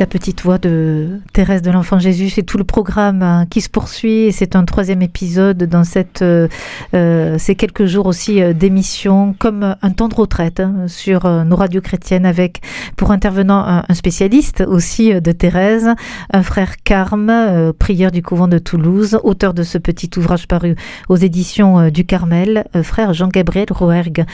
La 0.00 0.06
petite 0.06 0.40
voix 0.40 0.56
de 0.56 1.20
Thérèse 1.34 1.60
de 1.60 1.70
l'Enfant 1.70 1.98
Jésus, 1.98 2.30
c'est 2.30 2.42
tout 2.42 2.56
le 2.56 2.64
programme 2.64 3.22
hein, 3.22 3.44
qui 3.50 3.60
se 3.60 3.68
poursuit. 3.68 4.32
C'est 4.32 4.56
un 4.56 4.64
troisième 4.64 5.02
épisode 5.02 5.64
dans 5.64 5.84
cette, 5.84 6.22
euh, 6.22 6.48
euh, 6.94 7.36
ces 7.36 7.54
quelques 7.54 7.84
jours 7.84 8.06
aussi 8.06 8.40
euh, 8.40 8.54
d'émission, 8.54 9.34
comme 9.38 9.76
un 9.82 9.90
temps 9.90 10.08
de 10.08 10.14
retraite 10.14 10.60
hein, 10.60 10.86
sur 10.86 11.28
nos 11.44 11.54
radios 11.54 11.82
chrétiennes, 11.82 12.24
avec 12.24 12.62
pour 12.96 13.10
intervenant 13.10 13.62
un, 13.62 13.84
spécialiste 13.92 14.64
aussi 14.66 15.12
de 15.20 15.32
Thérèse, 15.32 15.90
un 16.32 16.42
frère 16.42 16.82
Carme, 16.82 17.74
prieur 17.78 18.10
du 18.10 18.22
couvent 18.22 18.48
de 18.48 18.56
Toulouse, 18.56 19.20
auteur 19.22 19.52
de 19.52 19.62
ce 19.62 19.76
petit 19.76 20.08
ouvrage 20.16 20.48
paru 20.48 20.76
aux 21.10 21.16
éditions 21.16 21.90
du 21.90 22.06
Carmel, 22.06 22.64
frère 22.82 23.12
Jean-Gabriel 23.12 23.66
Rouergue. 23.70 24.24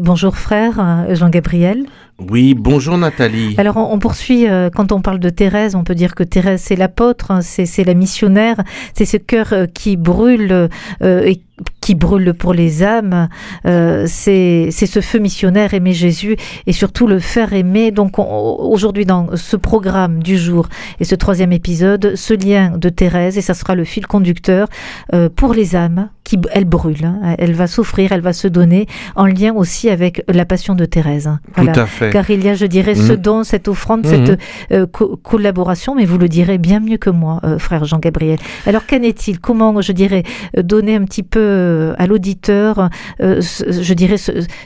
bonjour 0.00 0.36
frère 0.36 1.06
Jean-Gabriel. 1.14 1.84
Oui, 2.30 2.54
bonjour 2.54 2.98
Nathalie. 2.98 3.54
Alors 3.58 3.76
on, 3.76 3.98
poursuit, 3.98 4.46
quand 4.74 4.92
on 4.92 5.00
parle 5.00 5.11
de 5.18 5.30
Thérèse, 5.30 5.74
on 5.74 5.84
peut 5.84 5.94
dire 5.94 6.14
que 6.14 6.22
Thérèse 6.22 6.62
c'est 6.62 6.76
l'apôtre, 6.76 7.30
hein, 7.30 7.40
c'est 7.42 7.84
la 7.84 7.94
missionnaire, 7.94 8.56
c'est 8.94 9.04
ce 9.04 9.16
cœur 9.16 9.52
euh, 9.52 9.66
qui 9.66 9.96
brûle 9.96 10.68
euh, 11.02 11.22
et 11.24 11.40
qui 11.82 11.94
brûle 11.96 12.32
pour 12.32 12.54
les 12.54 12.82
âmes, 12.82 13.28
euh, 13.66 14.04
c'est 14.06 14.70
ce 14.70 15.00
feu 15.00 15.18
missionnaire, 15.18 15.74
aimer 15.74 15.92
Jésus 15.92 16.36
et 16.66 16.72
surtout 16.72 17.06
le 17.06 17.18
faire 17.18 17.52
aimer. 17.52 17.90
Donc 17.90 18.18
aujourd'hui 18.18 19.04
dans 19.04 19.36
ce 19.36 19.56
programme 19.56 20.22
du 20.22 20.38
jour 20.38 20.68
et 21.00 21.04
ce 21.04 21.14
troisième 21.14 21.52
épisode, 21.52 22.12
ce 22.14 22.32
lien 22.32 22.78
de 22.78 22.88
Thérèse, 22.88 23.36
et 23.36 23.42
ça 23.42 23.52
sera 23.52 23.74
le 23.74 23.84
fil 23.84 24.06
conducteur 24.06 24.68
euh, 25.12 25.28
pour 25.28 25.52
les 25.52 25.74
âmes 25.74 26.08
qui, 26.22 26.38
elle 26.52 26.66
brûle, 26.66 27.04
hein. 27.04 27.34
elle 27.36 27.52
va 27.52 27.66
souffrir, 27.66 28.12
elle 28.12 28.20
va 28.20 28.32
se 28.32 28.46
donner 28.46 28.86
en 29.16 29.26
lien 29.26 29.52
aussi 29.52 29.90
avec 29.90 30.22
la 30.28 30.44
passion 30.44 30.76
de 30.76 30.84
Thérèse. 30.84 31.26
Hein. 31.26 31.40
Tout 31.56 31.66
à 31.74 31.86
fait. 31.86 32.10
Car 32.10 32.30
il 32.30 32.44
y 32.44 32.48
a, 32.48 32.54
je 32.54 32.66
dirais, 32.66 32.94
ce 32.94 33.14
mmh. 33.14 33.16
don, 33.16 33.42
cette 33.42 33.66
offrande, 33.66 34.06
cette 34.06 34.30
mmh. 34.30 34.36
euh, 34.72 34.86
collaboration, 35.24 35.96
mais 35.96 36.04
vous 36.04 36.18
le 36.18 36.28
direz 36.28 36.58
bien 36.58 36.78
mieux 36.78 36.96
que 36.96 37.10
moi, 37.10 37.40
frère 37.58 37.84
Jean-Gabriel. 37.84 38.38
Alors 38.66 38.86
qu'en 38.86 39.02
est-il? 39.02 39.40
Comment, 39.40 39.80
je 39.80 39.90
dirais, 39.90 40.22
donner 40.56 40.94
un 40.94 41.04
petit 41.04 41.24
peu 41.24 41.71
euh, 41.72 41.94
à 41.98 42.06
l'auditeur, 42.06 42.90
euh, 43.20 43.40
je 43.40 43.94
dirais, 43.94 44.16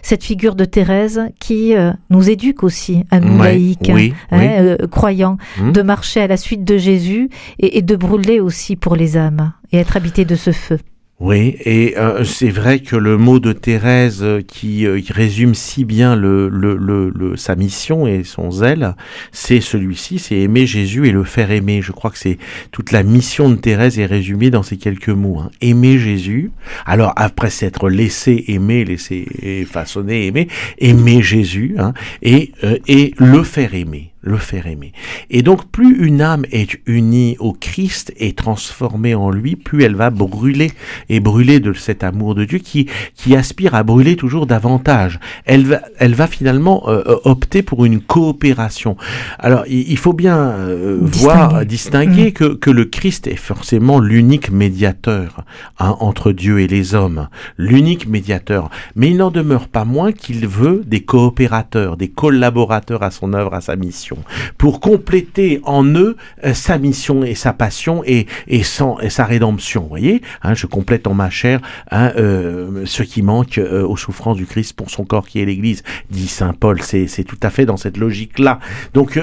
cette 0.02 0.24
figure 0.24 0.54
de 0.54 0.64
Thérèse 0.64 1.22
qui 1.40 1.74
euh, 1.74 1.92
nous 2.10 2.28
éduque 2.28 2.62
aussi, 2.62 3.04
à 3.10 3.20
nous 3.20 3.42
laïcs, 3.42 3.90
hein, 4.30 4.76
croyants, 4.90 5.38
mmh. 5.58 5.72
de 5.72 5.82
marcher 5.82 6.20
à 6.20 6.26
la 6.26 6.36
suite 6.36 6.64
de 6.64 6.76
Jésus 6.76 7.30
et, 7.58 7.78
et 7.78 7.82
de 7.82 7.96
brûler 7.96 8.40
aussi 8.40 8.76
pour 8.76 8.96
les 8.96 9.16
âmes 9.16 9.52
et 9.72 9.78
être 9.78 9.96
habité 9.96 10.24
de 10.24 10.34
ce 10.34 10.52
feu. 10.52 10.78
Oui, 11.18 11.56
et 11.64 11.96
euh, 11.96 12.24
c'est 12.24 12.50
vrai 12.50 12.80
que 12.80 12.94
le 12.94 13.16
mot 13.16 13.40
de 13.40 13.54
Thérèse 13.54 14.22
euh, 14.22 14.42
qui, 14.42 14.84
euh, 14.84 15.00
résume 15.08 15.54
si 15.54 15.86
bien 15.86 16.14
le, 16.14 16.50
le, 16.50 16.76
le, 16.76 17.36
sa 17.38 17.56
mission 17.56 18.06
et 18.06 18.22
son 18.22 18.50
zèle, 18.50 18.94
c'est 19.32 19.62
celui-ci, 19.62 20.18
c'est 20.18 20.36
aimer 20.36 20.66
Jésus 20.66 21.08
et 21.08 21.12
le 21.12 21.24
faire 21.24 21.50
aimer. 21.50 21.80
Je 21.80 21.92
crois 21.92 22.10
que 22.10 22.18
c'est 22.18 22.36
toute 22.70 22.92
la 22.92 23.02
mission 23.02 23.48
de 23.48 23.54
Thérèse 23.54 23.98
est 23.98 24.04
résumée 24.04 24.50
dans 24.50 24.62
ces 24.62 24.76
quelques 24.76 25.08
mots. 25.08 25.38
Hein. 25.38 25.50
Aimer 25.62 25.98
Jésus, 25.98 26.50
alors 26.84 27.14
après 27.16 27.48
s'être 27.48 27.88
laissé 27.88 28.44
aimer, 28.48 28.84
laisser 28.84 29.66
façonner, 29.70 30.26
aimer, 30.26 30.48
aimer 30.76 31.22
Jésus, 31.22 31.76
hein, 31.78 31.94
et, 32.20 32.52
et 32.88 33.14
le 33.16 33.42
faire 33.42 33.74
aimer 33.74 34.12
le 34.26 34.36
faire 34.36 34.66
aimer. 34.66 34.92
Et 35.30 35.42
donc 35.42 35.70
plus 35.70 36.04
une 36.04 36.20
âme 36.20 36.44
est 36.50 36.78
unie 36.86 37.36
au 37.38 37.52
Christ 37.52 38.12
et 38.16 38.32
transformée 38.32 39.14
en 39.14 39.30
lui, 39.30 39.54
plus 39.54 39.84
elle 39.84 39.94
va 39.94 40.10
brûler 40.10 40.72
et 41.08 41.20
brûler 41.20 41.60
de 41.60 41.72
cet 41.72 42.02
amour 42.02 42.34
de 42.34 42.44
Dieu 42.44 42.58
qui, 42.58 42.88
qui 43.14 43.36
aspire 43.36 43.74
à 43.74 43.84
brûler 43.84 44.16
toujours 44.16 44.46
davantage. 44.46 45.20
Elle 45.44 45.66
va, 45.66 45.80
elle 45.98 46.14
va 46.14 46.26
finalement 46.26 46.88
euh, 46.88 47.02
euh, 47.06 47.18
opter 47.24 47.62
pour 47.62 47.84
une 47.84 48.00
coopération. 48.00 48.96
Alors 49.38 49.64
il, 49.68 49.96
faut 49.96 50.12
bien 50.12 50.36
euh, 50.36 50.98
voir, 51.00 51.64
distinguer 51.64 52.30
mm. 52.30 52.32
que, 52.32 52.54
que 52.54 52.70
le 52.70 52.84
Christ 52.84 53.28
est 53.28 53.36
forcément 53.36 54.00
l'unique 54.00 54.50
médiateur 54.50 55.44
hein, 55.78 55.96
entre 56.00 56.32
Dieu 56.32 56.60
et 56.60 56.66
les 56.66 56.94
hommes, 56.94 57.28
l'unique 57.56 58.08
médiateur. 58.08 58.70
Mais 58.96 59.10
il 59.10 59.18
n'en 59.18 59.30
demeure 59.30 59.68
pas 59.68 59.84
moins 59.84 60.10
qu'il 60.10 60.48
veut 60.48 60.82
des 60.84 61.00
coopérateurs, 61.00 61.96
des 61.96 62.08
collaborateurs 62.08 63.04
à 63.04 63.12
son 63.12 63.32
œuvre, 63.32 63.54
à 63.54 63.60
sa 63.60 63.76
mission 63.76 64.15
pour 64.58 64.80
compléter 64.80 65.60
en 65.64 65.84
eux 65.84 66.16
euh, 66.44 66.54
sa 66.54 66.78
mission 66.78 67.24
et 67.24 67.34
sa 67.34 67.52
passion 67.52 68.02
et, 68.04 68.26
et, 68.48 68.60
et 68.60 69.10
sa 69.10 69.24
rédemption. 69.24 69.86
Voyez, 69.88 70.22
hein, 70.42 70.54
je 70.54 70.66
complète 70.66 71.06
en 71.06 71.14
ma 71.14 71.30
chair 71.30 71.60
hein, 71.90 72.12
euh, 72.16 72.84
ce 72.86 73.02
qui 73.02 73.22
manque 73.22 73.58
euh, 73.58 73.86
aux 73.86 73.96
souffrances 73.96 74.36
du 74.36 74.46
Christ 74.46 74.74
pour 74.74 74.90
son 74.90 75.04
corps 75.04 75.26
qui 75.26 75.40
est 75.40 75.44
l'Église, 75.44 75.82
dit 76.10 76.28
Saint 76.28 76.52
Paul. 76.52 76.80
C'est 76.82 77.24
tout 77.24 77.38
à 77.42 77.50
fait 77.50 77.66
dans 77.66 77.76
cette 77.76 77.96
logique-là. 77.96 78.60
Donc, 78.94 79.18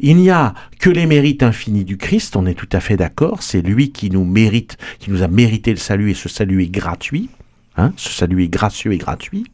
il 0.00 0.16
n'y 0.16 0.30
a 0.30 0.54
que 0.78 0.90
les 0.90 1.06
mérites 1.06 1.42
infinis 1.42 1.84
du 1.84 1.96
Christ, 1.96 2.36
on 2.36 2.46
est 2.46 2.54
tout 2.54 2.68
à 2.72 2.80
fait 2.80 2.96
d'accord. 2.96 3.42
C'est 3.42 3.62
lui 3.62 3.90
qui 3.90 4.10
nous 4.10 4.24
mérite, 4.24 4.76
qui 4.98 5.10
nous 5.10 5.22
a 5.22 5.28
mérité 5.28 5.70
le 5.70 5.76
salut 5.76 6.10
et 6.10 6.14
ce 6.14 6.28
salut 6.28 6.62
est 6.62 6.70
gratuit. 6.70 7.28
Hein, 7.78 7.92
ce 7.96 8.10
salut 8.10 8.42
est 8.42 8.48
gracieux 8.48 8.92
et 8.92 8.98
gratuit. 8.98 9.44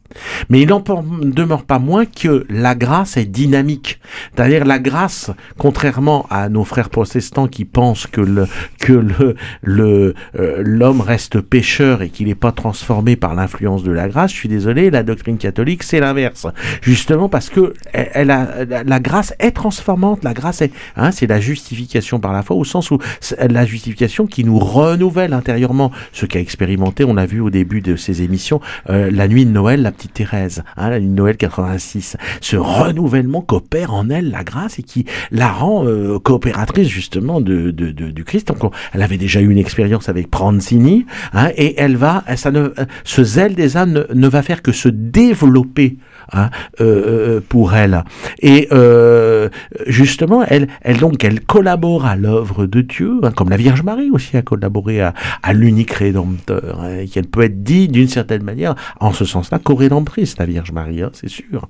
Mais 0.49 0.61
il 0.61 0.69
n'en 0.69 0.83
demeure 1.21 1.63
pas 1.63 1.77
moins 1.77 2.05
que 2.05 2.47
la 2.49 2.73
grâce 2.73 3.17
est 3.17 3.25
dynamique. 3.25 3.99
C'est-à-dire 4.33 4.65
la 4.65 4.79
grâce, 4.79 5.29
contrairement 5.59 6.25
à 6.31 6.49
nos 6.49 6.63
frères 6.63 6.89
protestants 6.89 7.47
qui 7.47 7.65
pensent 7.65 8.07
que 8.07 8.47
euh, 8.89 9.33
l'homme 9.61 11.01
reste 11.01 11.39
pécheur 11.39 12.01
et 12.01 12.09
qu'il 12.09 12.25
n'est 12.25 12.33
pas 12.33 12.51
transformé 12.51 13.15
par 13.15 13.35
l'influence 13.35 13.83
de 13.83 13.91
la 13.91 14.07
grâce, 14.07 14.31
je 14.31 14.37
suis 14.37 14.49
désolé, 14.49 14.89
la 14.89 15.03
doctrine 15.03 15.37
catholique 15.37 15.83
c'est 15.83 15.99
l'inverse. 15.99 16.47
Justement 16.81 17.29
parce 17.29 17.49
que 17.49 17.73
a, 17.93 18.23
la 18.23 18.99
grâce 18.99 19.35
est 19.37 19.51
transformante, 19.51 20.23
la 20.23 20.33
grâce 20.33 20.63
est 20.63 20.71
hein, 20.95 21.11
c'est 21.11 21.27
la 21.27 21.39
justification 21.39 22.19
par 22.19 22.33
la 22.33 22.41
foi 22.41 22.55
au 22.55 22.63
sens 22.63 22.89
où 22.89 22.97
la 23.37 23.65
justification 23.67 24.25
qui 24.25 24.43
nous 24.43 24.57
renouvelle 24.57 25.33
intérieurement. 25.33 25.91
Ce 26.11 26.25
qu'a 26.25 26.39
expérimenté, 26.39 27.03
on 27.03 27.17
a 27.17 27.27
vu 27.27 27.39
au 27.39 27.51
début 27.51 27.81
de 27.81 27.95
ces 27.95 28.14
émissions, 28.21 28.61
euh, 28.89 29.09
la 29.11 29.27
nuit 29.27 29.45
de 29.45 29.51
Noël, 29.51 29.81
la 29.81 29.91
petite 29.91 30.13
Thérèse, 30.13 30.63
hein, 30.77 30.89
la 30.89 30.99
Noël 30.99 31.37
86, 31.37 32.17
ce 32.41 32.57
renouvellement 32.57 33.41
qu'opère 33.41 33.93
en 33.93 34.09
elle 34.09 34.31
la 34.31 34.43
grâce 34.43 34.79
et 34.79 34.83
qui 34.83 35.05
la 35.31 35.51
rend 35.51 35.85
euh, 35.85 36.19
coopératrice 36.19 36.87
justement 36.87 37.41
de, 37.41 37.71
de, 37.71 37.91
du 37.91 38.23
Christ. 38.23 38.47
Donc, 38.47 38.73
elle 38.93 39.01
avait 39.01 39.17
déjà 39.17 39.41
eu 39.41 39.49
une 39.49 39.57
expérience 39.57 40.09
avec 40.09 40.29
Pranzini, 40.29 41.05
hein, 41.33 41.49
et 41.55 41.79
elle 41.79 41.95
va, 41.95 42.23
ça 42.35 42.51
ne, 42.51 42.73
ce 43.03 43.23
zèle 43.23 43.55
des 43.55 43.77
âmes 43.77 44.05
ne, 44.13 44.27
va 44.27 44.41
faire 44.41 44.61
que 44.61 44.71
se 44.71 44.89
développer 44.89 45.97
hein, 46.31 46.49
euh, 46.81 47.37
euh, 47.37 47.41
pour 47.47 47.73
elle. 47.73 48.03
Et 48.39 48.67
euh, 48.71 49.49
justement, 49.87 50.43
elle, 50.43 50.67
donc, 50.99 51.23
elle 51.23 51.41
collabore 51.41 52.05
à 52.05 52.15
l'œuvre 52.15 52.65
de 52.65 52.81
Dieu, 52.81 53.19
hein, 53.23 53.31
comme 53.31 53.49
la 53.49 53.57
Vierge 53.57 53.83
Marie 53.83 54.09
aussi 54.11 54.37
a 54.37 54.41
collaboré 54.41 55.01
à, 55.01 55.13
l'unique 55.53 55.91
Rédempteur, 55.91 56.81
hein, 56.81 57.05
qu'elle 57.11 57.27
peut 57.27 57.43
être 57.43 57.63
dit 57.63 57.87
d'une 57.87 58.07
certaine 58.07 58.43
manière, 58.43 58.75
en 58.99 59.13
ce 59.13 59.25
sens-là, 59.25 59.59
co-rédemptrice, 59.59 60.37
la 60.37 60.45
Vierge 60.45 60.71
Marie, 60.71 61.01
c'est 61.13 61.29
sûr. 61.29 61.67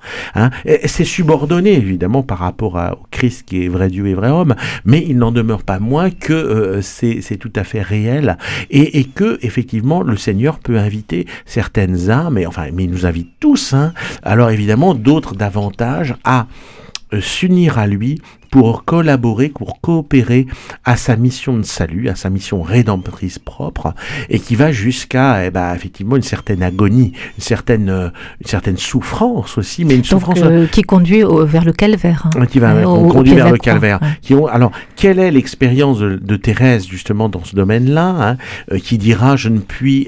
C'est 0.85 1.05
subordonné 1.05 1.73
évidemment 1.73 2.23
par 2.23 2.39
rapport 2.39 2.77
à, 2.77 2.93
au 2.93 3.05
Christ 3.11 3.43
qui 3.45 3.65
est 3.65 3.67
vrai 3.67 3.89
Dieu 3.89 4.07
et 4.07 4.13
vrai 4.13 4.29
homme, 4.29 4.55
mais 4.83 5.03
il 5.07 5.17
n'en 5.17 5.31
demeure 5.31 5.63
pas 5.63 5.79
moins 5.79 6.09
que 6.09 6.33
euh, 6.33 6.81
c'est 6.81 7.37
tout 7.37 7.51
à 7.55 7.63
fait 7.63 7.81
réel 7.81 8.37
et, 8.69 8.99
et, 8.99 9.03
que 9.05 9.37
effectivement 9.41 10.01
le 10.01 10.17
Seigneur 10.17 10.59
peut 10.59 10.77
inviter 10.77 11.27
certaines 11.45 12.09
âmes, 12.09 12.37
et 12.37 12.45
enfin, 12.45 12.67
mais 12.73 12.85
il 12.85 12.91
nous 12.91 13.05
invite 13.05 13.31
tous. 13.39 13.75
Alors 14.23 14.44
évidemment, 14.49 14.93
d'autres 14.93 15.35
davantage 15.35 16.15
à 16.23 16.47
euh, 17.13 17.21
s'unir 17.21 17.77
à 17.77 17.87
lui 17.87 18.21
pour 18.55 18.85
collaborer, 18.85 19.49
pour 19.49 19.81
coopérer 19.81 20.47
à 20.85 20.95
sa 20.95 21.17
mission 21.17 21.57
de 21.57 21.63
salut, 21.63 22.07
à 22.07 22.15
sa 22.15 22.29
mission 22.29 22.61
rédemptrice 22.61 23.37
propre, 23.37 23.93
et 24.29 24.39
qui 24.39 24.55
va 24.55 24.71
jusqu'à, 24.71 25.45
eh 25.45 25.51
ben, 25.51 25.75
effectivement, 25.75 26.15
une 26.15 26.21
certaine 26.21 26.63
agonie, 26.63 27.11
une 27.37 27.43
certaine, 27.43 27.89
euh, 27.89 28.07
une 28.39 28.47
certaine 28.47 28.77
souffrance 28.77 29.57
aussi, 29.57 29.83
mais 29.83 29.95
une 29.95 30.05
souffrance 30.05 30.39
euh, 30.41 30.67
qui 30.67 30.83
conduit 30.83 31.21
vers 31.43 31.65
le 31.65 31.73
calvaire. 31.73 32.29
Hein. 32.33 32.45
Qui 32.45 32.59
va 32.59 32.75
euh, 32.75 32.83
conduire 32.83 33.43
vers 33.43 33.51
le 33.51 33.57
calvaire. 33.57 33.99
Qui 34.21 34.33
ont, 34.33 34.47
alors, 34.47 34.71
quelle 34.95 35.19
est 35.19 35.31
l'expérience 35.31 35.99
de, 35.99 36.35
Thérèse 36.37 36.87
justement 36.87 37.27
dans 37.27 37.43
ce 37.43 37.57
domaine-là, 37.57 38.37
hein, 38.71 38.77
qui 38.77 38.97
dira 38.97 39.35
je 39.35 39.49
ne 39.49 39.59
puis 39.59 40.07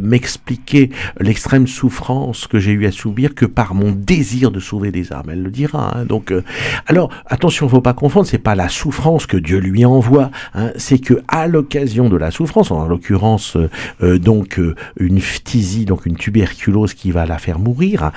m'expliquer 0.00 0.88
l'extrême 1.20 1.66
souffrance 1.66 2.46
que 2.46 2.58
j'ai 2.58 2.72
eu 2.72 2.86
à 2.86 2.92
subir 2.92 3.34
que 3.34 3.44
par 3.44 3.74
mon 3.74 3.92
désir 3.92 4.50
de 4.50 4.60
sauver 4.60 4.90
des 4.90 5.12
âmes? 5.12 5.28
Elle 5.30 5.42
le 5.42 5.50
dira. 5.50 5.98
Hein. 5.98 6.06
Donc, 6.06 6.32
alors 6.86 7.10
attention, 7.28 7.68
faut 7.68 7.80
pas 7.80 7.92
confondre, 7.92 8.26
c'est 8.26 8.38
pas 8.38 8.54
la 8.54 8.68
souffrance 8.68 9.26
que 9.26 9.36
Dieu 9.36 9.58
lui 9.58 9.84
envoie, 9.84 10.30
hein, 10.54 10.70
c'est 10.76 10.98
que 10.98 11.14
à 11.28 11.46
l'occasion 11.46 12.08
de 12.08 12.16
la 12.16 12.30
souffrance, 12.30 12.70
en 12.70 12.86
l'occurrence 12.86 13.56
euh, 13.56 13.68
euh, 14.02 14.18
donc 14.18 14.58
euh, 14.58 14.74
une 14.98 15.20
phtisie, 15.20 15.84
donc 15.84 16.06
une 16.06 16.16
tuberculose 16.16 16.94
qui 16.94 17.10
va 17.10 17.26
la 17.26 17.38
faire 17.38 17.58
mourir, 17.58 18.10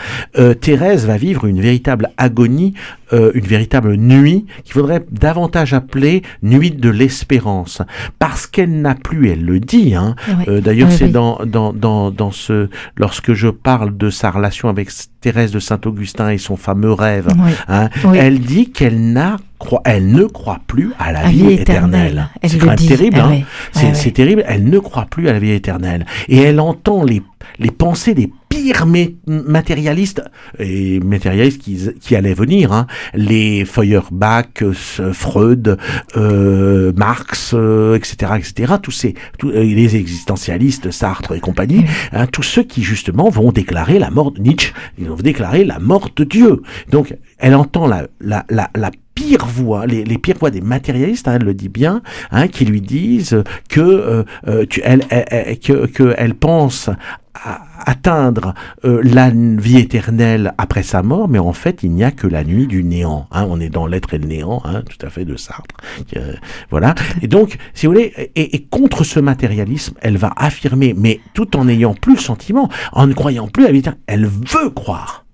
Thérèse 0.61 1.05
va 1.05 1.17
vivre 1.17 1.45
une 1.45 1.59
véritable 1.61 2.09
agonie 2.17 2.73
euh, 3.11 3.31
une 3.33 3.45
véritable 3.45 3.95
nuit 3.95 4.45
qu'il 4.63 4.73
faudrait 4.73 5.03
davantage 5.11 5.73
appeler 5.73 6.21
nuit 6.43 6.69
de 6.69 6.89
l'espérance, 6.91 7.81
parce 8.19 8.45
qu'elle 8.45 8.81
n'a 8.81 8.93
plus, 8.93 9.29
elle 9.31 9.43
le 9.43 9.59
dit. 9.59 9.95
Hein, 9.95 10.15
Oui. 10.27 10.43
euh, 10.47 10.61
D'ailleurs, 10.61 10.89
Oui, 10.89 10.95
c'est 10.95 11.05
oui. 11.05 11.11
dans, 11.11 11.39
dans, 11.43 11.73
dans, 11.73 12.11
dans 12.11 12.29
ce 12.31 12.69
lorsque 12.97 13.33
je 13.33 13.47
parle 13.47 13.97
de 13.97 14.11
sa 14.11 14.29
relation 14.29 14.69
avec 14.69 14.91
Thérèse 15.21 15.51
de 15.51 15.59
Saint-Augustin 15.59 16.29
et 16.29 16.37
son 16.37 16.55
fameux 16.55 16.93
rêve. 16.93 17.29
Hein. 17.67 17.89
Elle 18.15 18.39
dit 18.41 18.69
qu'elle 18.71 18.98
n'a 18.99 19.37
elle 19.85 20.11
ne 20.11 20.23
croit 20.23 20.59
plus 20.67 20.93
à 20.99 21.11
la 21.11 21.27
vie, 21.27 21.47
vie 21.47 21.53
éternelle. 21.53 22.11
éternelle. 22.11 22.29
Elle 22.41 22.49
C'est 22.49 22.57
quand 22.57 22.67
même 22.67 22.75
terrible. 22.77 23.19
Ah 23.21 23.29
hein. 23.31 23.93
C'est 23.95 23.95
Ah 23.95 24.11
terrible. 24.11 24.43
Elle 24.47 24.65
ne 24.65 24.79
croit 24.79 25.05
plus 25.05 25.27
à 25.29 25.33
la 25.33 25.39
vie 25.39 25.51
éternelle. 25.51 26.05
Et 26.27 26.37
elle 26.37 26.59
entend 26.59 27.03
les, 27.03 27.21
les 27.59 27.71
pensées 27.71 28.13
des 28.13 28.31
pires 28.49 28.85
mé- 28.87 29.15
matérialistes 29.27 30.23
et 30.57 30.99
matérialistes 30.99 31.61
qui, 31.61 31.79
qui 32.01 32.15
allaient 32.15 32.33
venir. 32.33 32.73
Hein. 32.73 32.87
Les 33.13 33.63
Feuerbach, 33.65 34.45
euh, 34.63 34.73
Freud, 35.13 35.77
euh, 36.17 36.91
Marx, 36.95 37.51
euh, 37.53 37.95
etc., 37.95 38.33
etc. 38.37 38.73
Tous 38.81 38.91
ces, 38.91 39.13
tous, 39.37 39.49
euh, 39.51 39.61
les 39.63 39.95
existentialistes, 39.95 40.91
Sartre 40.91 41.33
et 41.35 41.39
compagnie. 41.39 41.85
Hein, 42.11 42.27
tous 42.27 42.43
ceux 42.43 42.63
qui 42.63 42.83
justement 42.83 43.29
vont 43.29 43.51
déclarer 43.51 43.99
la 43.99 44.09
mort 44.09 44.31
de 44.31 44.41
Nietzsche. 44.41 44.73
Ils 44.97 45.07
vont 45.09 45.15
déclarer 45.15 45.63
la 45.63 45.79
mort 45.79 46.09
de 46.15 46.23
Dieu. 46.23 46.61
Donc, 46.91 47.15
elle 47.37 47.55
entend 47.55 47.87
la, 47.87 48.07
la, 48.19 48.45
la, 48.49 48.69
la 48.75 48.91
pire 49.19 49.45
voix, 49.45 49.85
les, 49.85 50.05
les 50.05 50.17
pires 50.17 50.37
voix 50.39 50.49
des 50.49 50.61
matérialistes, 50.61 51.27
hein, 51.27 51.35
elle 51.35 51.43
le 51.45 51.53
dit 51.53 51.67
bien, 51.67 52.01
hein, 52.31 52.47
qui 52.47 52.63
lui 52.63 52.79
disent 52.79 53.43
que 53.67 53.81
euh, 53.81 54.23
euh, 54.47 54.65
tu, 54.69 54.79
elle, 54.83 55.03
elle- 55.09 55.25
elle- 55.29 55.59
que, 55.59 55.87
pense 56.33 56.89
à 57.35 57.61
atteindre 57.85 58.53
euh, 58.85 59.01
la 59.03 59.29
vie 59.29 59.77
éternelle 59.77 60.53
après 60.57 60.83
sa 60.83 61.03
mort, 61.03 61.27
mais 61.29 61.39
en 61.39 61.53
fait 61.53 61.83
il 61.83 61.91
n'y 61.91 62.03
a 62.03 62.11
que 62.11 62.27
la 62.27 62.43
nuit 62.43 62.67
du 62.67 62.83
néant. 62.83 63.27
Hein, 63.31 63.45
on 63.49 63.59
est 63.59 63.69
dans 63.69 63.87
l'être 63.87 64.13
et 64.13 64.17
le 64.17 64.27
néant, 64.27 64.61
hein, 64.65 64.83
tout 64.89 65.05
à 65.05 65.09
fait 65.09 65.25
de 65.25 65.35
Sartre. 65.35 65.75
Euh, 66.17 66.33
voilà. 66.69 66.95
Et 67.21 67.27
donc, 67.27 67.57
si 67.73 67.85
vous 67.85 67.93
voulez, 67.93 68.13
et, 68.35 68.55
et 68.55 68.63
contre 68.69 69.03
ce 69.03 69.19
matérialisme, 69.19 69.95
elle 70.01 70.17
va 70.17 70.31
affirmer, 70.37 70.93
mais 70.97 71.19
tout 71.33 71.55
en 71.57 71.65
n'ayant 71.65 71.93
plus 71.93 72.15
le 72.15 72.19
sentiment, 72.21 72.69
en 72.93 73.05
ne 73.07 73.13
croyant 73.13 73.47
plus 73.47 73.65
à 73.65 73.71
la 73.71 73.79
elle 74.07 74.25
veut 74.25 74.69
croire. 74.73 75.25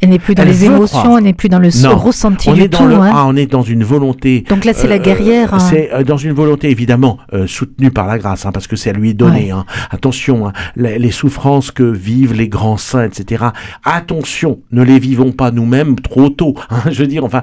Elle 0.00 0.10
n'est 0.10 0.18
plus 0.18 0.34
dans 0.34 0.42
Elle 0.42 0.48
les 0.50 0.64
émotions, 0.64 0.98
croire. 1.00 1.18
elle 1.18 1.24
n'est 1.24 1.32
plus 1.32 1.48
dans 1.48 1.58
le 1.58 1.68
Non. 1.82 1.96
ressenti 1.96 2.48
On 2.48 2.54
du 2.54 2.62
est 2.62 2.68
dans 2.68 2.78
tout. 2.78 2.86
le, 2.86 2.94
hein. 2.96 3.10
ah, 3.12 3.24
on 3.26 3.36
est 3.36 3.46
dans 3.46 3.62
une 3.62 3.84
volonté 3.84 4.44
Donc 4.48 4.64
là, 4.64 4.72
c'est 4.74 4.86
la 4.88 4.96
euh, 4.96 4.98
guerrière. 4.98 5.54
hein. 5.54 5.58
C'est 5.58 5.92
euh, 5.92 6.02
dans 6.04 6.16
une 6.16 6.32
volonté 6.32 6.70
évidemment 6.70 7.18
euh, 7.32 7.46
soutenue 7.46 7.90
par 7.90 8.06
la 8.06 8.18
grâce, 8.18 8.46
hein, 8.46 8.52
parce 8.52 8.66
que 8.66 8.76
c'est 8.76 8.90
à 8.90 8.92
lui 8.92 9.14
donné. 9.14 9.52
Attention, 9.90 10.52
les, 10.76 10.98
les 10.98 11.10
souffrances 11.10 11.70
que 11.70 11.82
vivent 11.82 12.34
les 12.34 12.48
grands 12.48 12.76
saints, 12.76 13.04
etc. 13.04 13.44
Attention, 13.84 14.60
ne 14.72 14.82
les 14.82 14.98
vivons 14.98 15.32
pas 15.32 15.50
nous-mêmes 15.50 15.96
trop 15.96 16.30
tôt. 16.30 16.54
Je 16.90 17.00
veux 17.02 17.06
dire, 17.06 17.24
enfin, 17.24 17.42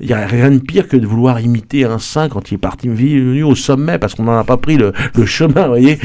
il 0.00 0.06
y 0.08 0.12
a 0.12 0.26
rien 0.26 0.50
de 0.50 0.58
pire 0.58 0.88
que 0.88 0.96
de 0.96 1.06
vouloir 1.06 1.40
imiter 1.40 1.84
un 1.84 1.98
saint 1.98 2.28
quand 2.28 2.50
il 2.50 2.54
est 2.54 2.58
parti 2.58 2.88
venu 2.88 3.42
au 3.42 3.54
sommet 3.54 3.98
parce 3.98 4.14
qu'on 4.14 4.24
n'en 4.24 4.38
a 4.38 4.44
pas 4.44 4.56
pris 4.56 4.76
le, 4.76 4.92
le 5.14 5.26
chemin. 5.26 5.62
Vous 5.64 5.68
voyez, 5.68 5.98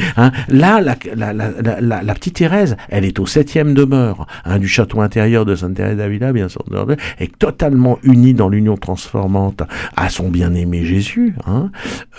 là, 0.48 0.80
la, 0.80 0.96
la, 1.14 1.32
la, 1.32 1.32
la, 1.32 1.80
la- 1.80 2.02
la 2.02 2.14
petite 2.14 2.34
Thérèse, 2.34 2.76
elle 2.88 3.04
est 3.04 3.18
au 3.18 3.26
septième 3.26 3.74
demeure 3.74 4.26
du 4.58 4.68
château 4.68 5.00
intérieur 5.00 5.44
de 5.44 5.49
Sainte 5.56 5.74
Thérèse 5.74 5.96
d'Avila, 5.96 6.32
bien 6.32 6.48
sûr, 6.48 6.64
est 7.18 7.38
totalement 7.38 7.98
unie 8.02 8.34
dans 8.34 8.48
l'union 8.48 8.76
transformante 8.76 9.62
à 9.96 10.08
son 10.08 10.28
bien-aimé 10.28 10.84
Jésus, 10.84 11.34
hein, 11.46 11.70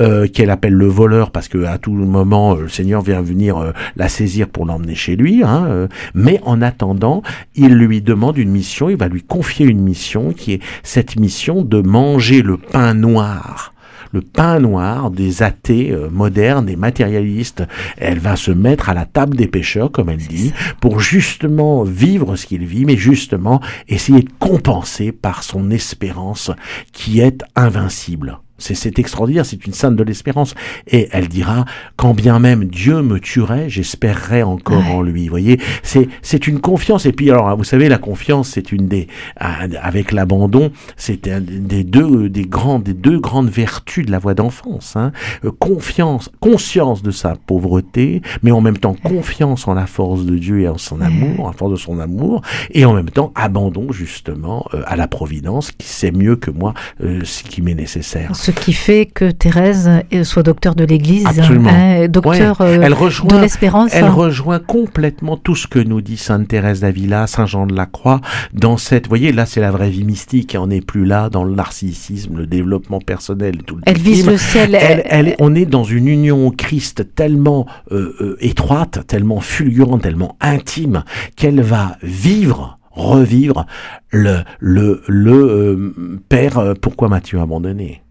euh, 0.01 0.27
qu'elle 0.27 0.49
appelle 0.49 0.73
le 0.73 0.87
voleur 0.87 1.31
parce 1.31 1.47
que 1.47 1.63
à 1.65 1.77
tout 1.77 1.93
moment 1.93 2.55
euh, 2.55 2.61
le 2.63 2.69
Seigneur 2.69 3.01
vient 3.01 3.21
venir 3.21 3.57
euh, 3.57 3.71
la 3.95 4.09
saisir 4.09 4.47
pour 4.47 4.65
l'emmener 4.65 4.95
chez 4.95 5.15
lui. 5.15 5.43
Hein, 5.43 5.65
euh, 5.67 5.87
mais 6.13 6.39
en 6.43 6.61
attendant, 6.61 7.23
il 7.55 7.75
lui 7.75 8.01
demande 8.01 8.37
une 8.37 8.51
mission, 8.51 8.89
il 8.89 8.97
va 8.97 9.07
lui 9.07 9.23
confier 9.23 9.65
une 9.65 9.81
mission 9.81 10.33
qui 10.33 10.53
est 10.53 10.61
cette 10.83 11.17
mission 11.17 11.63
de 11.63 11.81
manger 11.81 12.41
le 12.41 12.57
pain 12.57 12.93
noir 12.93 13.70
le 14.11 14.21
pain 14.21 14.59
noir 14.59 15.11
des 15.11 15.43
athées 15.43 15.91
euh, 15.91 16.09
modernes 16.09 16.69
et 16.69 16.75
matérialistes. 16.75 17.63
Elle 17.97 18.19
va 18.19 18.35
se 18.35 18.51
mettre 18.51 18.89
à 18.89 18.93
la 18.93 19.05
table 19.05 19.35
des 19.35 19.47
pêcheurs, 19.47 19.91
comme 19.91 20.09
elle 20.09 20.17
dit, 20.17 20.53
pour 20.79 20.99
justement 20.99 21.83
vivre 21.83 22.35
ce 22.35 22.45
qu'il 22.45 22.65
vit, 22.65 22.85
mais 22.85 22.97
justement 22.97 23.61
essayer 23.87 24.21
de 24.21 24.31
compenser 24.39 25.11
par 25.11 25.43
son 25.43 25.71
espérance 25.71 26.51
qui 26.91 27.19
est 27.19 27.43
invincible. 27.55 28.39
C'est, 28.61 28.99
extraordinaire, 28.99 29.45
c'est 29.45 29.65
une 29.65 29.73
sainte 29.73 29.95
de 29.95 30.03
l'espérance. 30.03 30.55
Et 30.87 31.09
elle 31.11 31.27
dira, 31.27 31.65
quand 31.95 32.13
bien 32.13 32.39
même 32.39 32.65
Dieu 32.65 33.01
me 33.01 33.19
tuerait, 33.19 33.69
j'espérerais 33.69 34.43
encore 34.43 34.71
Ouais. 34.71 34.93
en 34.93 35.01
lui. 35.01 35.25
Vous 35.25 35.31
voyez, 35.31 35.59
c'est, 35.83 36.47
une 36.47 36.59
confiance. 36.59 37.05
Et 37.05 37.11
puis 37.11 37.29
alors, 37.29 37.55
vous 37.57 37.63
savez, 37.63 37.89
la 37.89 37.97
confiance, 37.97 38.49
c'est 38.49 38.71
une 38.71 38.87
des, 38.87 39.07
ah, 39.37 39.59
avec 39.81 40.11
l'abandon, 40.11 40.71
c'est 40.95 41.27
un 41.27 41.41
des 41.41 41.83
deux, 41.83 42.29
des 42.29 42.45
grands, 42.45 42.79
des 42.79 42.93
deux 42.93 43.19
grandes 43.19 43.49
vertus 43.49 44.05
de 44.05 44.11
la 44.11 44.19
voie 44.19 44.33
d'enfance. 44.33 44.95
Hein. 44.95 45.11
Euh, 45.45 45.51
Confiance, 45.59 46.29
conscience 46.39 47.01
de 47.03 47.11
sa 47.11 47.35
pauvreté, 47.35 48.21
mais 48.43 48.51
en 48.51 48.61
même 48.61 48.77
temps 48.77 48.93
confiance 48.93 49.67
en 49.67 49.73
la 49.73 49.85
force 49.85 50.25
de 50.25 50.37
Dieu 50.37 50.61
et 50.61 50.67
en 50.67 50.77
son 50.77 51.01
amour, 51.01 51.45
en 51.45 51.47
la 51.47 51.53
force 51.53 51.71
de 51.71 51.77
son 51.77 51.99
amour, 51.99 52.41
et 52.71 52.85
en 52.85 52.93
même 52.93 53.09
temps 53.09 53.31
abandon 53.35 53.91
justement 53.91 54.65
euh, 54.73 54.81
à 54.85 54.95
la 54.95 55.07
providence 55.07 55.71
qui 55.71 55.87
sait 55.87 56.11
mieux 56.11 56.35
que 56.35 56.51
moi 56.51 56.73
euh, 57.03 57.21
ce 57.23 57.43
qui 57.43 57.61
m'est 57.61 57.73
nécessaire. 57.75 58.35
Ce 58.35 58.50
qui 58.51 58.73
fait 58.73 59.05
que 59.05 59.31
Thérèse 59.31 59.89
euh, 60.13 60.23
soit 60.23 60.43
docteur 60.43 60.75
de 60.75 60.83
l'Église, 60.83 61.25
hein, 61.25 62.07
docteur 62.07 62.61
Ouais. 62.61 62.77
euh, 62.77 62.89
de 62.89 63.41
l'espérance. 63.41 63.91
elle 63.93 64.09
rejoint 64.09 64.59
complètement 64.59 65.37
tout 65.37 65.55
ce 65.55 65.67
que 65.67 65.79
nous 65.79 66.01
dit 66.01 66.17
Sainte 66.17 66.47
Thérèse 66.47 66.81
d'Avila, 66.81 67.27
Saint 67.27 67.45
Jean 67.45 67.65
de 67.65 67.75
la 67.75 67.85
Croix, 67.85 68.21
dans 68.53 68.77
cette, 68.77 69.05
vous 69.05 69.09
voyez, 69.09 69.31
là 69.31 69.45
c'est 69.45 69.61
la 69.61 69.71
vraie 69.71 69.89
vie 69.89 70.03
mystique, 70.03 70.55
et 70.55 70.57
on 70.57 70.67
n'est 70.67 70.81
plus 70.81 71.05
là 71.05 71.29
dans 71.29 71.43
le 71.43 71.53
narcissisme, 71.55 72.37
le 72.37 72.47
développement 72.47 72.99
personnel, 72.99 73.63
tout 73.65 73.75
le 73.77 73.81
Elle 73.85 73.97
vise 73.97 74.25
le 74.27 74.37
ciel. 74.37 74.75
Elle, 74.75 75.03
elle- 75.05 75.35
on 75.39 75.55
est 75.55 75.65
dans 75.65 75.83
une 75.83 76.07
union 76.07 76.47
au 76.47 76.51
Christ 76.51 77.15
tellement 77.15 77.65
euh, 77.91 78.15
euh, 78.21 78.37
étroite, 78.41 78.99
tellement 79.07 79.39
fulgurante, 79.41 80.01
tellement 80.01 80.35
intime, 80.41 81.03
qu'elle 81.35 81.61
va 81.61 81.97
vivre, 82.03 82.79
revivre 82.91 83.65
le, 84.11 84.39
le, 84.59 85.01
le 85.07 85.33
euh, 85.33 86.19
Père, 86.29 86.73
pourquoi 86.81 87.07
m'as-tu 87.09 87.39
abandonné? 87.39 88.01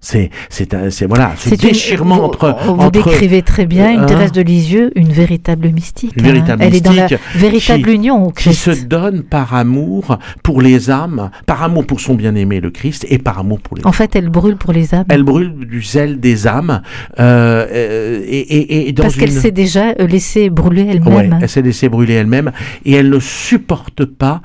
C'est, 0.00 0.30
c'est, 0.48 0.72
un- 0.74 0.90
c'est 0.90 1.06
voilà, 1.06 1.32
ce 1.36 1.50
une- 1.50 1.56
déchirement 1.56 2.16
vous, 2.16 2.22
entre, 2.22 2.56
Vous 2.64 2.70
entre 2.72 2.90
décrivez 2.90 3.42
très 3.42 3.66
bien 3.66 3.90
une 3.92 4.00
Hein? 4.00 4.06
Thérèse 4.06 4.32
de 4.32 4.40
Lisieux, 4.40 4.90
une 4.96 5.12
véritable 5.12 5.68
mystique. 5.70 6.12
Une 6.16 6.22
véritable 6.24 6.62
hein. 6.62 6.66
Elle 6.68 6.74
est 6.76 6.80
dans 6.80 6.92
la 6.92 7.02
mystique 7.02 7.18
véritable 7.34 7.82
qui- 7.84 7.94
union 7.94 8.24
au 8.24 8.28
qui 8.30 8.44
Christ. 8.44 8.72
se 8.74 8.84
donne 8.84 9.22
par 9.22 9.54
amour 9.54 10.18
pour 10.42 10.62
les 10.62 10.90
âmes, 10.90 11.30
par 11.44 11.62
amour 11.62 11.86
pour 11.86 12.00
son 12.00 12.14
bien-aimé 12.14 12.60
le 12.60 12.70
Christ 12.70 13.04
et 13.10 13.18
par 13.18 13.38
amour 13.38 13.60
pour 13.60 13.76
les 13.76 13.86
En 13.86 13.92
fait, 13.92 14.16
elle 14.16 14.30
brûle 14.30 14.56
pour 14.56 14.72
les 14.72 14.94
âmes. 14.94 15.04
Elle 15.10 15.22
brûle 15.22 15.52
du 15.68 15.82
zèle 15.82 16.18
des 16.18 16.46
âmes 16.46 16.80
euh, 17.18 17.66
euh, 17.70 18.20
et, 18.26 18.38
et, 18.38 18.88
et 18.88 18.92
dans 18.92 19.02
parce 19.02 19.16
qu'elle 19.16 19.30
une... 19.32 19.40
s'est 19.40 19.50
déjà 19.50 19.90
euh, 20.00 20.06
laissée 20.06 20.48
brûler 20.50 20.84
Ouais, 20.84 20.90
elle-même. 20.92 21.38
elle 21.42 21.48
s'est 21.48 21.62
laissée 21.62 21.88
brûler 21.90 22.14
elle-même 22.14 22.52
et 22.84 22.92
elle 22.94 23.10
ne 23.10 23.18
supporte 23.20 24.04
pas 24.06 24.40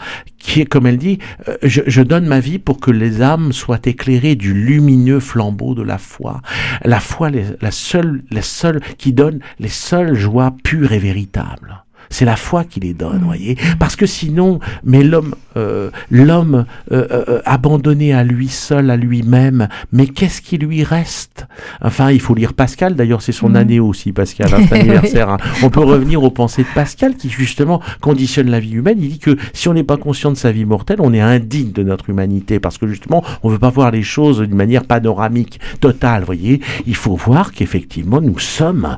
qui 0.46 0.62
est 0.62 0.66
comme 0.66 0.88
elle 0.88 0.98
dit 0.98 1.20
euh, 1.48 1.58
je, 1.64 2.02
donne 2.02 2.28
ma 2.28 2.40
vie 2.40 2.60
pour 2.60 2.80
que 2.80 2.92
les 2.92 3.22
âmes 3.22 3.52
soient 3.52 3.80
éclairées 3.86 4.36
du 4.36 4.54
lumineux 4.54 5.20
flambeau 5.20 5.74
de 5.74 5.82
la 5.82 5.98
foi. 5.98 6.42
La 6.84 7.00
foi 7.00 7.30
la 7.30 7.72
seule 7.72 8.24
la 8.30 8.42
seule 8.42 8.82
qui 8.98 9.12
donne 9.12 9.40
les 9.60 9.70
seules 9.70 10.16
joies 10.16 10.56
pures 10.64 10.92
et 10.92 11.00
véritables 11.00 11.85
c'est 12.10 12.26
la 12.26 12.36
foi 12.36 12.64
qui 12.64 12.80
les 12.80 12.94
donne, 12.94 13.22
voyez. 13.24 13.58
Parce 13.80 13.96
que 13.96 14.06
sinon, 14.06 14.60
mais 14.84 15.04
l'homme, 15.04 15.36
euh, 15.58 15.90
l'homme 16.12 16.66
euh, 16.92 17.08
euh, 17.12 17.42
abandonné 17.46 18.14
à 18.14 18.24
lui 18.24 18.48
seul, 18.48 18.90
à 18.90 18.98
lui-même, 18.98 19.68
mais 19.92 20.08
qu'est-ce 20.08 20.42
qui 20.42 20.58
lui 20.58 20.84
reste? 20.84 21.48
Enfin, 21.82 22.12
il 22.12 22.20
faut 22.22 22.36
lire 22.36 22.54
Pascal. 22.54 22.96
D'ailleurs, 22.96 23.22
c'est 23.22 23.32
son 23.32 23.50
Mhm. 23.50 23.56
année 23.56 23.80
aussi, 23.80 24.12
Pascal, 24.12 24.54
hein, 24.54 24.66
anniversaire. 24.72 25.30
hein. 25.30 25.38
On 25.64 25.70
peut 25.70 25.84
revenir 25.84 26.24
aux 26.24 26.32
pensées 26.32 26.64
de 26.64 26.68
Pascal, 26.74 27.16
qui 27.16 27.30
justement 27.30 27.82
conditionne 28.02 28.50
la 28.50 28.60
vie 28.60 28.72
humaine. 28.74 28.98
Il 29.02 29.10
dit 29.10 29.20
que 29.20 29.38
si 29.54 29.68
on 29.70 29.74
n'est 29.74 29.84
pas 29.84 29.98
conscient 29.98 30.32
de 30.32 30.38
sa 30.38 30.52
vie 30.52 30.66
mortelle, 30.66 30.98
on 31.00 31.14
est 31.14 31.22
indigne 31.22 31.72
de 31.72 31.84
notre 31.84 32.10
humanité, 32.10 32.60
parce 32.60 32.78
que 32.78 32.88
justement, 32.88 33.24
on 33.44 33.50
veut 33.50 33.60
pas 33.60 33.70
voir 33.70 33.92
les 33.92 34.04
choses 34.04 34.40
d'une 34.42 34.56
manière 34.56 34.84
panoramique, 34.86 35.60
totale. 35.80 36.24
Voyez, 36.24 36.62
il 36.86 36.96
faut 36.96 37.16
voir 37.16 37.52
qu'effectivement, 37.52 38.22
nous 38.22 38.40
sommes 38.40 38.98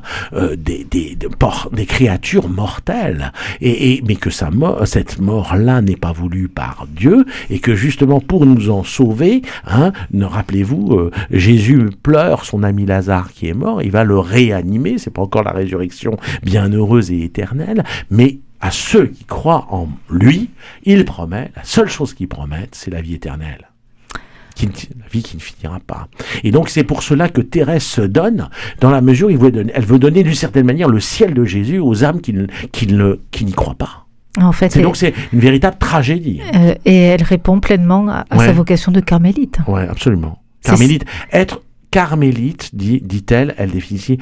des, 0.56 0.84
des, 0.90 1.14
des, 1.16 1.28
por- 1.28 1.70
des 1.72 1.86
créatures 1.86 2.48
mortelles, 2.48 2.97
et, 3.60 3.92
et 3.92 4.02
mais 4.06 4.16
que 4.16 4.30
sa 4.30 4.50
mort, 4.50 4.86
cette 4.86 5.20
mort-là 5.20 5.82
n'est 5.82 5.96
pas 5.96 6.12
voulue 6.12 6.48
par 6.48 6.86
Dieu, 6.88 7.24
et 7.50 7.58
que 7.58 7.74
justement 7.74 8.20
pour 8.20 8.46
nous 8.46 8.70
en 8.70 8.84
sauver, 8.84 9.42
hein, 9.66 9.92
ne 10.12 10.24
rappelez-vous, 10.24 10.94
euh, 10.94 11.10
Jésus 11.30 11.90
pleure 12.02 12.44
son 12.44 12.62
ami 12.62 12.86
Lazare 12.86 13.32
qui 13.32 13.48
est 13.48 13.54
mort, 13.54 13.82
il 13.82 13.90
va 13.90 14.04
le 14.04 14.18
réanimer, 14.18 14.98
c'est 14.98 15.10
pas 15.10 15.22
encore 15.22 15.42
la 15.42 15.52
résurrection 15.52 16.16
bienheureuse 16.42 17.10
et 17.10 17.22
éternelle, 17.22 17.84
mais 18.10 18.38
à 18.60 18.70
ceux 18.70 19.06
qui 19.06 19.24
croient 19.24 19.66
en 19.70 19.88
lui, 20.10 20.50
il 20.84 21.04
promet, 21.04 21.52
la 21.54 21.64
seule 21.64 21.88
chose 21.88 22.14
qu'il 22.14 22.28
promet, 22.28 22.68
c'est 22.72 22.90
la 22.90 23.00
vie 23.00 23.14
éternelle 23.14 23.68
qui 24.58 24.66
ne- 24.66 25.00
la 25.02 25.08
vie 25.10 25.22
qui 25.22 25.36
ne 25.36 25.40
finira 25.42 25.78
pas. 25.80 26.08
Et 26.44 26.50
donc 26.50 26.68
c'est 26.68 26.84
pour 26.84 27.02
cela 27.02 27.28
que 27.28 27.40
Thérèse 27.40 27.82
se 27.84 28.00
donne, 28.02 28.48
dans 28.80 28.90
la 28.90 29.00
mesure 29.00 29.28
où 29.28 29.46
elle 29.46 29.84
veut 29.84 29.98
donner 29.98 30.22
d'une 30.22 30.34
certaine 30.34 30.66
manière 30.66 30.88
le 30.88 31.00
ciel 31.00 31.32
de 31.34 31.44
Jésus 31.44 31.78
aux 31.78 32.04
âmes 32.04 32.20
qui 32.20 32.32
ne- 32.32 32.46
qui 32.72 32.86
ne- 32.86 33.18
qui 33.30 33.44
n'y 33.44 33.52
croient 33.52 33.74
pas. 33.74 34.06
En 34.40 34.52
fait, 34.52 34.70
C'est 34.70 34.82
donc 34.82 34.96
c'est 34.96 35.14
une 35.32 35.40
véritable 35.40 35.76
tragédie. 35.78 36.40
euh, 36.54 36.74
et 36.84 36.96
elle 36.96 37.22
répond 37.22 37.58
pleinement 37.60 38.06
à, 38.08 38.24
sa 38.38 38.52
vocation 38.52 38.92
de 38.92 39.00
carmélite. 39.00 39.58
Ouais, 39.66 39.88
absolument. 39.88 40.42
Carmélite, 40.62 41.04
être 41.32 41.62
carmélite, 41.90 42.70
dit- 42.74 43.00
dit-elle, 43.02 43.54
elle 43.58 43.70
définit 43.70 43.98
ici, 43.98 44.18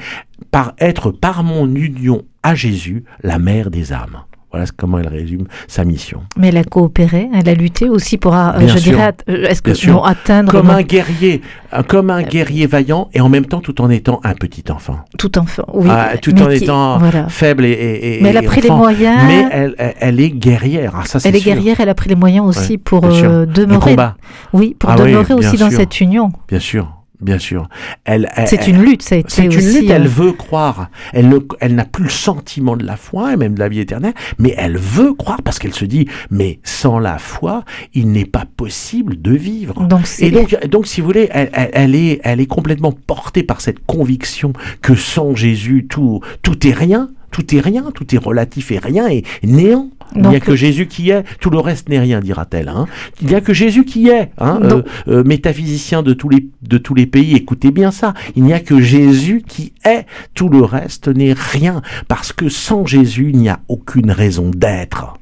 par 0.51 0.73
être 0.79 1.11
par 1.11 1.43
mon 1.43 1.67
union 1.75 2.23
à 2.43 2.55
Jésus, 2.55 3.03
la 3.23 3.37
mère 3.39 3.69
des 3.69 3.91
âmes. 3.93 4.17
Voilà 4.51 4.65
comment 4.77 4.97
elle 4.97 5.09
résume 5.09 5.45
sa 5.67 5.83
mission. 5.83 6.21
Mais 6.37 6.47
elle 6.47 6.57
a 6.57 6.63
coopéré, 6.63 7.27
elle 7.33 7.49
a 7.49 7.53
lutté 7.53 7.89
aussi 7.89 8.17
pour, 8.17 8.33
euh, 8.33 8.53
Bien 8.57 8.67
je 8.69 8.77
sûr. 8.77 8.91
dirais, 8.93 9.13
euh, 9.29 9.45
est-ce 9.49 9.61
que 9.61 9.73
sûr. 9.73 10.05
atteindre 10.07 10.49
Comme 10.51 10.69
un 10.69 10.81
guerrier, 10.83 11.41
comme 11.87 12.09
un 12.09 12.23
guerrier 12.23 12.65
vaillant 12.65 13.09
et 13.13 13.19
en 13.19 13.27
même 13.27 13.45
temps 13.45 13.59
tout 13.59 13.81
en 13.81 13.89
étant 13.89 14.21
un 14.23 14.33
petit 14.35 14.63
enfant. 14.71 14.99
tout 15.17 15.37
enfant, 15.37 15.65
oui, 15.73 15.89
Ah, 15.91 16.17
tout 16.21 16.31
mais 16.33 16.41
en 16.43 16.47
qui- 16.47 16.63
étant 16.63 16.97
voilà. 16.97 17.27
faible 17.27 17.65
et, 17.65 17.71
et- 17.71 18.19
et- 18.19 18.21
Mais 18.23 18.29
elle 18.29 18.37
a 18.37 18.41
pris 18.43 18.61
les 18.61 18.69
moyens. 18.69 19.17
Mais 19.27 19.73
elle, 19.99 20.19
est 20.21 20.29
guerrière. 20.29 20.93
Ah, 20.95 21.03
ça, 21.05 21.19
c'est 21.19 21.27
Elle 21.27 21.35
est 21.35 21.39
sûr. 21.39 21.53
guerrière, 21.53 21.75
elle 21.79 21.89
a 21.89 21.95
pris 21.95 22.07
les 22.09 22.15
moyens 22.15 22.45
aussi 22.47 22.73
Ouais, 22.73 22.77
pour 22.77 23.03
euh, 23.05 23.45
demeurer. 23.45 23.91
combat, 23.91 24.15
Oui, 24.53 24.75
pour 24.79 24.91
Ah 24.91 24.95
demeurer 24.95 25.33
aussi 25.33 25.57
dans 25.57 25.69
cette 25.69 25.99
union. 25.99 26.31
bien 26.47 26.59
sûr, 26.59 26.87
bien 27.21 27.39
sûr. 27.39 27.67
Elle, 28.05 28.29
elle- 28.35 28.47
C'est 28.47 28.67
une 28.67 28.81
lutte, 28.83 29.01
ça 29.01 29.15
a 29.15 29.17
été 29.19 29.29
C'est 29.29 29.45
une 29.45 29.51
lutte, 29.81 29.89
euh, 29.91 29.95
elle 29.95 30.07
veut 30.07 30.31
croire. 30.33 30.89
Elle 31.13 31.29
ne- 31.29 31.39
elle 31.59 31.75
n'a 31.75 31.85
plus 31.85 32.03
le 32.05 32.09
sentiment 32.09 32.77
de 32.77 32.85
la 32.85 32.95
foi 32.97 33.33
et 33.33 33.37
même 33.37 33.53
de 33.55 33.59
la 33.59 33.69
vie 33.69 33.79
éternelle, 33.79 34.13
mais 34.37 34.53
elle 34.57 34.77
veut 34.77 35.13
croire 35.13 35.41
parce 35.41 35.59
qu'elle 35.59 35.73
se 35.73 35.85
dit, 35.85 36.07
mais 36.29 36.59
sans 36.63 36.99
la 36.99 37.17
foi, 37.17 37.63
il 37.93 38.11
n'est 38.11 38.25
pas 38.25 38.45
possible 38.57 39.21
de 39.21 39.31
vivre. 39.31 39.73
donc 39.87 39.89
Et 40.25 40.31
donc, 40.31 40.57
donc, 40.67 40.87
si 40.87 41.01
vous 41.01 41.07
voulez, 41.07 41.27
elle, 41.31 41.49
elle- 41.53 41.69
elle 41.73 41.95
est, 41.95 42.19
elle 42.23 42.39
est 42.39 42.45
complètement 42.45 42.91
portée 42.91 43.43
par 43.43 43.61
cette 43.61 43.85
conviction 43.85 44.53
que 44.81 44.95
sans 44.95 45.35
Jésus, 45.35 45.87
tout, 45.89 46.21
tout 46.43 46.67
est 46.67 46.73
rien, 46.73 47.09
tout 47.31 47.55
est 47.55 47.59
rien, 47.59 47.91
tout 47.93 48.13
est 48.15 48.17
relatif 48.17 48.71
et 48.71 48.77
rien 48.79 49.07
est 49.07 49.23
néant. 49.43 49.89
Il 50.15 50.27
n'y 50.27 50.35
a 50.35 50.39
que 50.39 50.55
Jésus 50.55 50.87
qui 50.87 51.09
est, 51.09 51.23
tout 51.39 51.49
le 51.49 51.59
reste 51.59 51.89
n'est 51.89 51.99
rien, 51.99 52.19
dira-t-elle. 52.19 52.69
Hein. 52.69 52.87
Il 53.21 53.27
n'y 53.27 53.35
a 53.35 53.41
que 53.41 53.53
Jésus 53.53 53.85
qui 53.85 54.09
est. 54.09 54.31
Hein. 54.37 54.59
Euh, 54.63 54.81
euh, 55.07 55.23
métaphysicien 55.23 56.03
de 56.03 56.13
tous, 56.13 56.29
les, 56.29 56.47
de 56.61 56.77
tous 56.77 56.95
les 56.95 57.05
pays, 57.05 57.35
écoutez 57.35 57.71
bien 57.71 57.91
ça. 57.91 58.13
Il 58.35 58.43
n'y 58.43 58.53
a 58.53 58.59
que 58.59 58.79
Jésus 58.79 59.43
qui 59.47 59.73
est, 59.85 60.05
tout 60.33 60.49
le 60.49 60.63
reste 60.63 61.07
n'est 61.07 61.33
rien. 61.33 61.81
Parce 62.07 62.33
que 62.33 62.49
sans 62.49 62.85
Jésus, 62.85 63.31
il 63.33 63.37
n'y 63.37 63.49
a 63.49 63.59
aucune 63.67 64.11
raison 64.11 64.51
d'être. 64.53 65.15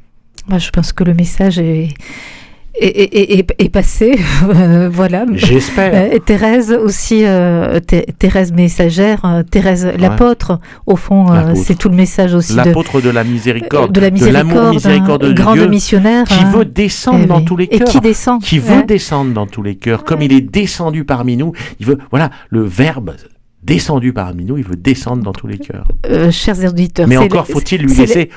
Je 0.50 0.70
pense 0.70 0.94
que 0.94 1.04
le 1.04 1.14
message 1.14 1.58
est, 1.58 1.90
est, 2.80 3.14
est- 3.14 3.40
est- 3.40 3.56
est 3.58 3.70
passé. 3.70 4.18
Euh, 4.50 4.90
voilà. 4.94 5.26
J'espère. 5.34 5.92
Euh, 5.94 6.16
Et 6.16 6.20
Thérèse 6.20 6.72
aussi, 6.72 7.24
euh, 7.26 7.80
Thé- 7.80 8.06
Thérèse 8.20 8.52
messagère, 8.52 9.22
euh, 9.26 9.44
Thérèse 9.44 9.88
l'apôtre, 9.98 10.60
au 10.86 10.96
fond, 10.96 11.26
c'est 11.56 11.78
tout 11.78 11.90
le 11.90 11.96
message 11.96 12.34
aussi 12.34 12.54
de, 12.54 12.58
L'apôtre 12.58 13.02
de 13.02 13.10
la 13.10 13.24
miséricorde, 13.24 13.92
de 13.92 14.00
la 14.02 14.10
l'amour 14.32 14.72
miséricorde, 14.72 15.24
un 15.24 15.30
de 15.30 15.34
grande 15.34 15.58
Dieu, 15.60 15.68
missionnaire. 15.68 16.26
qui 16.26 16.34
hein. 16.44 16.52
veut 16.54 16.66
descendre 16.66 17.20
Eh 17.24 17.28
dans 17.28 17.42
tous 17.42 17.58
les 17.58 17.66
Et 17.66 17.80
cœurs. 17.80 17.88
qui 17.88 18.00
descend. 18.00 18.42
qui 18.42 18.60
veut 18.60 18.74
hein. 18.80 18.84
descendre 18.88 19.32
dans 19.34 19.48
tous 19.48 19.64
les 19.64 19.76
cœurs, 19.76 20.04
comme 20.04 20.22
il 20.22 20.34
est 20.34 20.42
descendu 20.42 21.06
parmi 21.06 21.38
nous, 21.38 21.54
il 21.80 21.86
veut, 21.86 21.98
voilà, 22.12 22.30
le 22.50 22.62
verbe 22.64 23.12
descendu 23.66 24.14
parmi 24.14 24.46
nous, 24.46 24.58
il 24.58 24.64
veut 24.64 24.76
descendre 24.76 25.24
dans 25.24 25.34
tous 25.34 25.48
les 25.48 25.58
cœurs. 25.58 25.88
Euh, 26.10 26.32
chers 26.32 26.64
auditeurs. 26.64 27.08
Mais 27.08 27.18
encore 27.18 27.48
faut-il 27.48 27.82
lui 27.82 27.94
le- 27.94 28.00
laisser, 28.02 28.30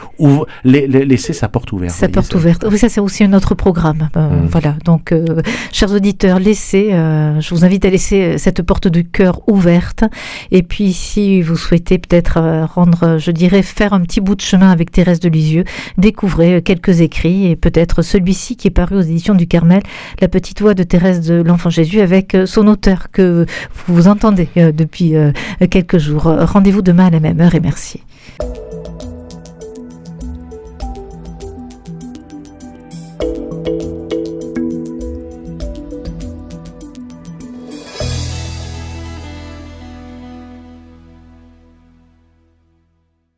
laisser 1.05 1.33
sa 1.33 1.49
porte 1.49 1.73
ouverte. 1.73 1.95
Sa 1.95 2.09
porte 2.09 2.35
ouverte. 2.35 2.65
Oui, 2.71 2.79
ça 2.79 2.89
c'est 2.89 3.01
aussi 3.01 3.25
un 3.25 3.33
autre 3.33 3.55
programme. 3.55 4.09
Euh, 4.17 4.29
Mm. 4.29 4.47
Voilà. 4.51 4.75
Donc, 4.85 5.13
euh, 5.13 5.43
chers 5.73 5.93
auditeurs, 5.93 6.39
laissez. 6.39 6.89
je 6.91 7.51
vous 7.55 7.65
invite 7.65 7.85
à 7.85 7.91
laisser 7.91 8.39
cette 8.39 8.63
porte 8.63 8.89
du 8.89 9.05
cœur 9.05 9.41
ouverte. 9.49 10.05
Et 10.51 10.63
puis, 10.63 10.93
si 10.93 11.43
vous 11.43 11.57
souhaitez 11.57 11.99
peut-être 11.99 12.39
rendre, 12.75 13.19
je 13.19 13.31
dirais, 13.31 13.63
faire 13.63 13.93
un 13.93 14.01
petit 14.01 14.21
bout 14.21 14.35
de 14.35 14.41
chemin 14.41 14.71
avec 14.71 14.91
Thérèse 14.91 15.21
de 15.21 15.29
Lisieux, 15.29 15.65
découvrez 15.99 16.63
quelques 16.63 17.01
écrits 17.01 17.47
et 17.47 17.57
peut-être 17.57 18.03
celui-ci 18.03 18.57
qui 18.57 18.69
est 18.69 18.73
paru 18.73 18.97
aux 18.97 19.01
éditions 19.03 19.35
du 19.35 19.47
Carmel, 19.47 19.83
La 20.21 20.29
petite 20.29 20.61
voix 20.61 20.75
de 20.75 20.83
Thérèse 20.83 21.21
de 21.27 21.43
l'Enfant 21.43 21.71
Jésus, 21.71 22.01
avec 22.01 22.37
son 22.47 22.67
auteur 22.67 23.11
que 23.11 23.47
vous 23.87 24.09
entendez 24.09 24.49
depuis 24.57 25.15
quelques 25.71 25.99
jours. 25.99 26.27
Euh, 26.27 26.45
Rendez-vous 26.45 26.83
demain 26.83 27.07
à 27.07 27.11
la 27.11 27.21
même 27.21 27.41
heure 27.41 27.55
et 27.55 27.61
merci. 27.61 28.03